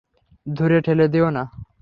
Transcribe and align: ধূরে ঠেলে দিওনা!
ধূরে 0.47 0.77
ঠেলে 0.85 1.05
দিওনা! 1.13 1.43